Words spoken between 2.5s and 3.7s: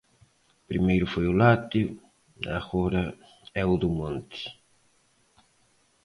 agora é